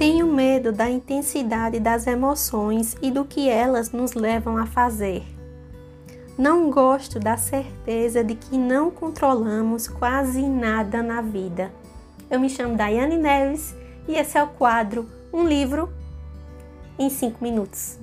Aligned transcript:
Tenho 0.00 0.26
medo 0.26 0.72
da 0.72 0.88
intensidade 0.88 1.78
das 1.78 2.06
emoções 2.06 2.96
e 3.02 3.10
do 3.10 3.22
que 3.22 3.50
elas 3.50 3.92
nos 3.92 4.14
levam 4.14 4.56
a 4.56 4.64
fazer. 4.64 5.22
Não 6.38 6.70
gosto 6.70 7.20
da 7.20 7.36
certeza 7.36 8.24
de 8.24 8.34
que 8.34 8.56
não 8.56 8.90
controlamos 8.90 9.88
quase 9.88 10.40
nada 10.40 11.02
na 11.02 11.20
vida. 11.20 11.70
Eu 12.30 12.40
me 12.40 12.48
chamo 12.48 12.78
Daiane 12.78 13.18
Neves 13.18 13.74
e 14.08 14.14
esse 14.14 14.38
é 14.38 14.42
o 14.42 14.48
quadro 14.48 15.06
Um 15.30 15.46
Livro 15.46 15.92
em 16.98 17.10
5 17.10 17.44
Minutos. 17.44 17.98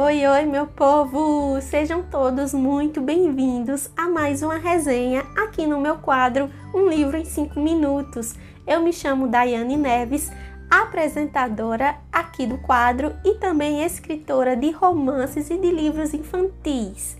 Oi, 0.00 0.24
oi, 0.28 0.44
meu 0.44 0.64
povo! 0.64 1.60
Sejam 1.60 2.04
todos 2.04 2.54
muito 2.54 3.00
bem-vindos 3.00 3.90
a 3.96 4.08
mais 4.08 4.44
uma 4.44 4.56
resenha 4.56 5.26
aqui 5.36 5.66
no 5.66 5.80
meu 5.80 5.96
quadro 5.96 6.48
Um 6.72 6.88
Livro 6.88 7.16
em 7.16 7.24
5 7.24 7.58
Minutos. 7.58 8.36
Eu 8.64 8.80
me 8.80 8.92
chamo 8.92 9.26
Daiane 9.26 9.76
Neves, 9.76 10.30
apresentadora 10.70 11.96
aqui 12.12 12.46
do 12.46 12.58
quadro 12.58 13.12
e 13.24 13.34
também 13.38 13.84
escritora 13.84 14.56
de 14.56 14.70
romances 14.70 15.50
e 15.50 15.58
de 15.58 15.68
livros 15.72 16.14
infantis. 16.14 17.16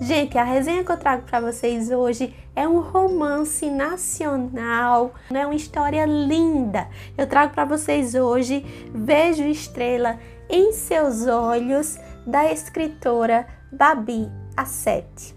Gente, 0.00 0.38
a 0.38 0.44
resenha 0.44 0.82
que 0.82 0.90
eu 0.90 0.96
trago 0.96 1.24
para 1.24 1.40
vocês 1.40 1.90
hoje 1.90 2.34
é 2.56 2.66
um 2.66 2.80
romance 2.80 3.68
nacional, 3.68 5.12
é 5.30 5.44
uma 5.44 5.54
história 5.54 6.06
linda. 6.06 6.88
Eu 7.18 7.26
trago 7.26 7.52
para 7.52 7.66
vocês 7.66 8.14
hoje 8.14 8.64
Vejo 8.94 9.42
Estrela 9.42 10.18
em 10.48 10.72
Seus 10.72 11.26
Olhos 11.26 11.98
da 12.26 12.50
escritora 12.50 13.46
Babi 13.70 14.30
Assete. 14.56 15.34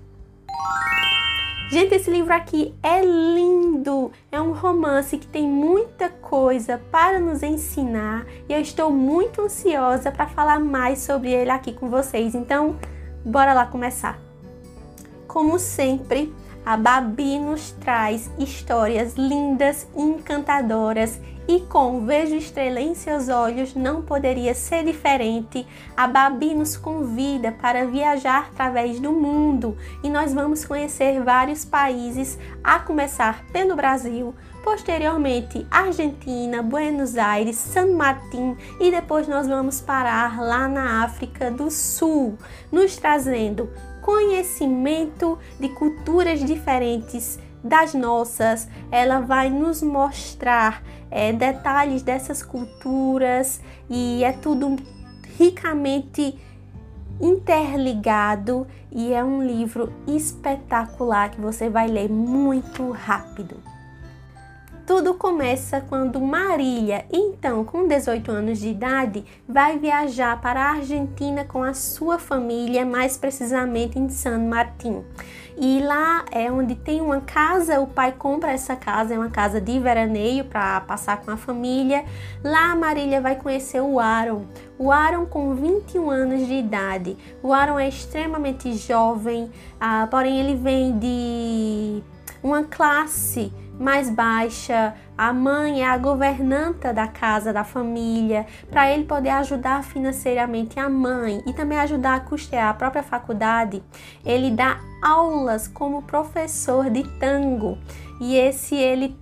Gente, 1.69 1.95
esse 1.95 2.09
livro 2.09 2.33
aqui 2.33 2.73
é 2.81 3.01
lindo! 3.01 4.09
É 4.31 4.39
um 4.39 4.53
romance 4.53 5.17
que 5.17 5.27
tem 5.27 5.45
muita 5.45 6.09
coisa 6.09 6.79
para 6.89 7.19
nos 7.19 7.43
ensinar 7.43 8.25
e 8.47 8.53
eu 8.53 8.61
estou 8.61 8.89
muito 8.89 9.41
ansiosa 9.41 10.09
para 10.09 10.27
falar 10.27 10.61
mais 10.61 10.99
sobre 10.99 11.33
ele 11.33 11.51
aqui 11.51 11.73
com 11.73 11.89
vocês. 11.89 12.33
Então, 12.33 12.77
bora 13.25 13.53
lá 13.53 13.65
começar. 13.65 14.17
Como 15.27 15.59
sempre, 15.59 16.33
a 16.65 16.77
Babi 16.77 17.37
nos 17.37 17.71
traz 17.71 18.31
histórias 18.37 19.15
lindas 19.15 19.87
encantadoras 19.93 21.19
e 21.47 21.61
com 21.61 22.05
Vejo 22.05 22.35
Estrela 22.35 22.81
em 22.81 22.93
seus 22.93 23.29
olhos 23.29 23.73
não 23.73 24.01
poderia 24.01 24.53
ser 24.53 24.83
diferente. 24.83 25.65
A 25.95 26.07
Babi 26.07 26.53
nos 26.53 26.75
convida 26.75 27.51
para 27.51 27.85
viajar 27.85 28.49
através 28.51 28.99
do 28.99 29.11
mundo 29.13 29.77
e 30.03 30.09
nós 30.09 30.33
vamos 30.33 30.65
conhecer 30.65 31.21
vários 31.23 31.63
países, 31.63 32.37
a 32.63 32.79
começar 32.79 33.45
pelo 33.53 33.75
Brasil, 33.75 34.35
posteriormente 34.63 35.65
Argentina, 35.71 36.61
Buenos 36.61 37.17
Aires, 37.17 37.55
San 37.55 37.93
Martín 37.93 38.57
e 38.79 38.91
depois 38.91 39.27
nós 39.27 39.47
vamos 39.47 39.79
parar 39.79 40.41
lá 40.41 40.67
na 40.67 41.03
África 41.03 41.49
do 41.49 41.71
Sul, 41.71 42.37
nos 42.71 42.97
trazendo 42.97 43.69
conhecimento 44.01 45.37
de 45.59 45.69
culturas 45.69 46.43
diferentes 46.43 47.39
das 47.67 47.93
nossas, 47.93 48.67
ela 48.91 49.19
vai 49.19 49.49
nos 49.49 49.81
mostrar 49.81 50.81
é, 51.11 51.31
detalhes 51.31 52.01
dessas 52.01 52.41
culturas 52.41 53.61
e 53.89 54.23
é 54.23 54.31
tudo 54.31 54.75
ricamente 55.37 56.37
interligado 57.19 58.67
e 58.91 59.13
é 59.13 59.23
um 59.23 59.43
livro 59.43 59.91
espetacular 60.07 61.31
que 61.31 61.41
você 61.41 61.69
vai 61.69 61.87
ler 61.87 62.09
muito 62.09 62.91
rápido. 62.91 63.76
Tudo 64.87 65.15
começa 65.15 65.81
quando 65.81 66.21
Marília, 66.21 67.03
então 67.11 67.65
com 67.65 67.85
18 67.85 68.31
anos 68.31 68.57
de 68.57 68.69
idade, 68.69 69.25
vai 69.45 69.77
viajar 69.77 70.39
para 70.39 70.61
a 70.61 70.71
Argentina 70.75 71.43
com 71.43 71.61
a 71.61 71.73
sua 71.73 72.17
família, 72.17 72.85
mais 72.85 73.17
precisamente 73.17 73.99
em 73.99 74.07
San 74.07 74.39
Martín. 74.47 75.03
E 75.57 75.81
lá 75.81 76.23
é 76.31 76.49
onde 76.49 76.73
tem 76.73 77.01
uma 77.01 77.19
casa, 77.19 77.81
o 77.81 77.87
pai 77.87 78.13
compra 78.17 78.53
essa 78.53 78.77
casa, 78.77 79.13
é 79.13 79.17
uma 79.17 79.29
casa 79.29 79.59
de 79.59 79.77
veraneio 79.77 80.45
para 80.45 80.79
passar 80.79 81.17
com 81.17 81.31
a 81.31 81.35
família. 81.35 82.05
Lá 82.41 82.73
Marília 82.73 83.19
vai 83.19 83.35
conhecer 83.35 83.81
o 83.81 83.99
Aaron. 83.99 84.45
O 84.79 84.89
Aaron 84.89 85.25
com 85.25 85.53
21 85.53 86.09
anos 86.09 86.47
de 86.47 86.53
idade. 86.53 87.17
O 87.43 87.51
Aaron 87.51 87.77
é 87.77 87.89
extremamente 87.89 88.71
jovem, 88.77 89.51
ah, 89.81 90.07
porém 90.09 90.39
ele 90.39 90.55
vem 90.55 90.97
de 90.97 92.01
uma 92.41 92.63
classe 92.63 93.51
mais 93.79 94.09
baixa, 94.09 94.93
a 95.17 95.31
mãe 95.31 95.81
é 95.81 95.87
a 95.87 95.97
governanta 95.97 96.93
da 96.93 97.07
casa, 97.07 97.53
da 97.53 97.63
família, 97.63 98.45
para 98.69 98.91
ele 98.91 99.05
poder 99.05 99.29
ajudar 99.29 99.83
financeiramente 99.83 100.79
a 100.79 100.89
mãe 100.89 101.43
e 101.45 101.53
também 101.53 101.77
ajudar 101.79 102.15
a 102.15 102.19
custear 102.19 102.69
a 102.69 102.73
própria 102.73 103.03
faculdade. 103.03 103.83
Ele 104.25 104.51
dá 104.51 104.79
aulas 105.01 105.67
como 105.67 106.01
professor 106.03 106.89
de 106.89 107.03
tango 107.19 107.77
e 108.19 108.35
esse 108.35 108.75
ele 108.75 109.15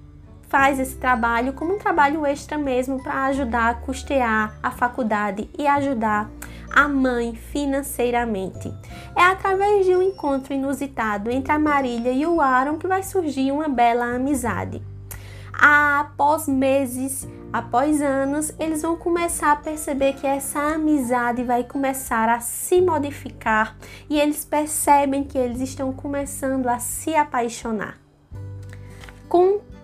faz 0.48 0.80
esse 0.80 0.96
trabalho 0.96 1.54
como 1.54 1.76
um 1.76 1.78
trabalho 1.80 2.26
extra 2.26 2.58
mesmo 2.58 3.02
para 3.02 3.26
ajudar 3.26 3.70
a 3.70 3.74
custear 3.74 4.58
a 4.64 4.72
faculdade 4.72 5.50
e 5.58 5.68
ajudar 5.68 6.30
a 6.72 6.88
mãe 6.88 7.36
financeiramente. 7.36 8.74
É 9.16 9.22
através 9.22 9.86
de 9.86 9.96
um 9.96 10.02
encontro 10.02 10.54
inusitado 10.54 11.30
entre 11.30 11.52
a 11.52 11.60
Marília 11.60 12.12
e 12.12 12.26
o 12.26 12.42
Aaron 12.42 12.78
que 12.78 12.88
vai 12.88 13.04
surgir 13.04 13.52
uma 13.52 13.68
bela 13.68 14.06
amizade. 14.06 14.82
Após 15.58 16.48
meses, 16.48 17.28
após 17.54 18.02
anos, 18.02 18.54
eles 18.60 18.82
vão 18.82 18.98
começar 18.98 19.54
a 19.54 19.56
perceber 19.56 20.14
que 20.14 20.28
essa 20.28 20.60
amizade 20.60 21.44
vai 21.44 21.64
começar 21.64 22.28
a 22.28 22.42
se 22.42 22.82
modificar 22.82 23.78
e 24.10 24.20
eles 24.20 24.44
percebem 24.44 25.24
que 25.24 25.38
eles 25.38 25.62
estão 25.62 25.94
começando 25.94 26.68
a 26.68 26.80
se 26.80 27.16
apaixonar. 27.16 27.98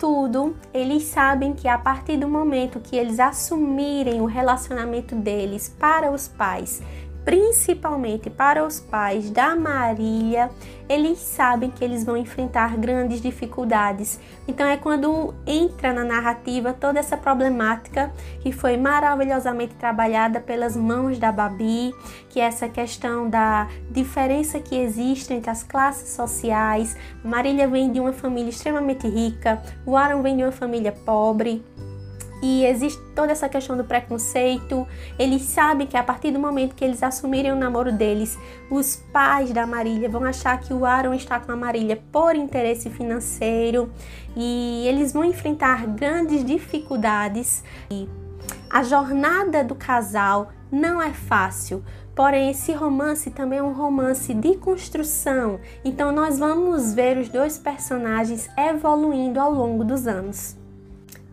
Contudo, 0.01 0.55
eles 0.73 1.03
sabem 1.03 1.53
que 1.53 1.67
a 1.67 1.77
partir 1.77 2.17
do 2.17 2.27
momento 2.27 2.79
que 2.79 2.95
eles 2.95 3.19
assumirem 3.19 4.19
o 4.19 4.25
relacionamento 4.25 5.13
deles 5.13 5.69
para 5.69 6.11
os 6.11 6.27
pais 6.27 6.81
principalmente 7.23 8.29
para 8.29 8.65
os 8.65 8.79
pais 8.79 9.29
da 9.29 9.55
Marília, 9.55 10.49
eles 10.89 11.19
sabem 11.19 11.69
que 11.69 11.83
eles 11.83 12.03
vão 12.03 12.17
enfrentar 12.17 12.75
grandes 12.77 13.21
dificuldades. 13.21 14.19
Então 14.47 14.65
é 14.65 14.75
quando 14.75 15.33
entra 15.45 15.93
na 15.93 16.03
narrativa 16.03 16.73
toda 16.73 16.99
essa 16.99 17.15
problemática 17.15 18.11
que 18.41 18.51
foi 18.51 18.75
maravilhosamente 18.75 19.75
trabalhada 19.75 20.39
pelas 20.39 20.75
mãos 20.75 21.17
da 21.19 21.31
Babi, 21.31 21.93
que 22.29 22.39
é 22.39 22.43
essa 22.43 22.67
questão 22.67 23.29
da 23.29 23.67
diferença 23.89 24.59
que 24.59 24.75
existe 24.75 25.33
entre 25.33 25.49
as 25.49 25.63
classes 25.63 26.09
sociais. 26.09 26.97
Marília 27.23 27.67
vem 27.67 27.91
de 27.91 27.99
uma 27.99 28.13
família 28.13 28.49
extremamente 28.49 29.07
rica, 29.07 29.61
o 29.85 29.95
Aaron 29.95 30.21
vem 30.21 30.37
de 30.37 30.43
uma 30.43 30.51
família 30.51 30.91
pobre 30.91 31.63
e 32.41 32.65
existe 32.65 33.01
toda 33.15 33.31
essa 33.31 33.47
questão 33.47 33.77
do 33.77 33.83
preconceito. 33.83 34.87
Eles 35.17 35.43
sabem 35.43 35.85
que 35.85 35.95
a 35.95 36.03
partir 36.03 36.31
do 36.31 36.39
momento 36.39 36.75
que 36.75 36.83
eles 36.83 37.03
assumirem 37.03 37.51
o 37.51 37.55
namoro 37.55 37.91
deles, 37.91 38.37
os 38.69 38.95
pais 39.13 39.51
da 39.51 39.67
Marília 39.67 40.09
vão 40.09 40.23
achar 40.23 40.59
que 40.59 40.73
o 40.73 40.85
Aaron 40.85 41.13
está 41.13 41.39
com 41.39 41.51
a 41.51 41.55
Marília 41.55 42.01
por 42.11 42.35
interesse 42.35 42.89
financeiro 42.89 43.91
e 44.35 44.85
eles 44.87 45.13
vão 45.13 45.23
enfrentar 45.23 45.85
grandes 45.85 46.43
dificuldades. 46.43 47.63
E 47.89 48.09
a 48.69 48.83
jornada 48.83 49.63
do 49.63 49.75
casal 49.75 50.51
não 50.71 51.01
é 51.01 51.11
fácil. 51.11 51.83
Porém, 52.15 52.51
esse 52.51 52.73
romance 52.73 53.31
também 53.31 53.59
é 53.59 53.63
um 53.63 53.73
romance 53.73 54.33
de 54.33 54.55
construção, 54.57 55.59
então 55.83 56.11
nós 56.11 56.37
vamos 56.37 56.93
ver 56.93 57.17
os 57.17 57.29
dois 57.29 57.57
personagens 57.57 58.49
evoluindo 58.57 59.39
ao 59.39 59.51
longo 59.51 59.85
dos 59.85 60.07
anos. 60.07 60.60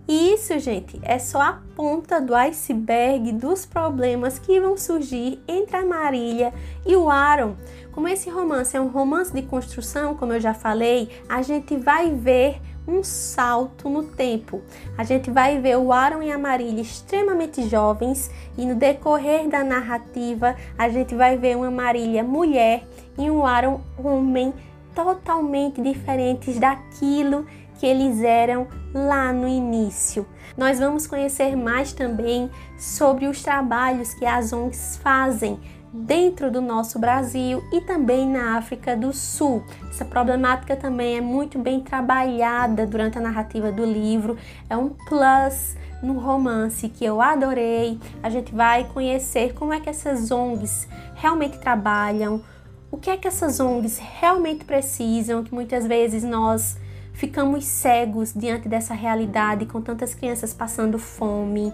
E 0.08 0.32
isso, 0.32 0.58
gente, 0.58 0.98
é 1.02 1.18
só 1.18 1.38
a 1.38 1.60
ponta 1.76 2.18
do 2.18 2.34
iceberg 2.34 3.30
dos 3.32 3.66
problemas 3.66 4.38
que 4.38 4.58
vão 4.58 4.74
surgir 4.74 5.38
entre 5.46 5.76
a 5.76 5.84
Marília 5.84 6.54
e 6.86 6.96
o 6.96 7.10
Aaron. 7.10 7.56
Como 7.92 8.08
esse 8.08 8.30
romance 8.30 8.74
é 8.74 8.80
um 8.80 8.88
romance 8.88 9.30
de 9.30 9.42
construção, 9.42 10.14
como 10.14 10.32
eu 10.32 10.40
já 10.40 10.54
falei, 10.54 11.10
a 11.28 11.42
gente 11.42 11.76
vai 11.76 12.10
ver 12.10 12.58
um 12.86 13.04
salto 13.04 13.90
no 13.90 14.02
tempo. 14.02 14.62
A 14.96 15.04
gente 15.04 15.30
vai 15.30 15.60
ver 15.60 15.76
o 15.76 15.92
Aaron 15.92 16.22
e 16.22 16.32
a 16.32 16.38
Marília 16.38 16.80
extremamente 16.80 17.68
jovens 17.68 18.30
e 18.56 18.64
no 18.64 18.76
decorrer 18.76 19.46
da 19.46 19.62
narrativa 19.62 20.56
a 20.78 20.88
gente 20.88 21.14
vai 21.14 21.36
ver 21.36 21.54
uma 21.54 21.70
Marília 21.70 22.24
mulher 22.24 22.88
e 23.18 23.30
um 23.30 23.44
Aaron 23.44 23.82
homem 24.02 24.54
totalmente 24.94 25.82
diferentes 25.82 26.58
daquilo 26.58 27.46
que 27.78 27.86
eles 27.86 28.22
eram 28.22 28.66
lá 28.92 29.32
no 29.32 29.48
início. 29.48 30.26
Nós 30.56 30.78
vamos 30.78 31.06
conhecer 31.06 31.56
mais 31.56 31.92
também 31.92 32.50
sobre 32.76 33.26
os 33.26 33.42
trabalhos 33.42 34.12
que 34.12 34.26
as 34.26 34.52
ONGs 34.52 34.98
fazem 35.02 35.58
dentro 35.92 36.50
do 36.50 36.60
nosso 36.60 36.98
Brasil 36.98 37.62
e 37.72 37.80
também 37.80 38.28
na 38.28 38.58
África 38.58 38.96
do 38.96 39.12
Sul. 39.12 39.62
Essa 39.88 40.04
problemática 40.04 40.76
também 40.76 41.16
é 41.16 41.20
muito 41.20 41.58
bem 41.58 41.80
trabalhada 41.80 42.86
durante 42.86 43.18
a 43.18 43.20
narrativa 43.20 43.72
do 43.72 43.84
livro, 43.84 44.36
é 44.68 44.76
um 44.76 44.90
plus 44.90 45.76
no 46.02 46.18
romance 46.18 46.88
que 46.88 47.04
eu 47.04 47.20
adorei. 47.20 47.98
A 48.22 48.28
gente 48.28 48.54
vai 48.54 48.84
conhecer 48.84 49.54
como 49.54 49.72
é 49.72 49.80
que 49.80 49.88
essas 49.88 50.30
ONGs 50.30 50.88
realmente 51.14 51.58
trabalham, 51.58 52.42
o 52.90 52.96
que 52.96 53.10
é 53.10 53.16
que 53.16 53.28
essas 53.28 53.60
ONGs 53.60 53.98
realmente 53.98 54.64
precisam, 54.64 55.42
que 55.42 55.54
muitas 55.54 55.86
vezes 55.86 56.22
nós 56.22 56.76
ficamos 57.18 57.64
cegos 57.64 58.32
diante 58.32 58.68
dessa 58.68 58.94
realidade 58.94 59.66
com 59.66 59.82
tantas 59.82 60.14
crianças 60.14 60.54
passando 60.54 61.00
fome. 61.00 61.72